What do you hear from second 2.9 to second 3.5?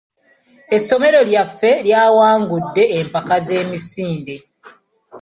empaka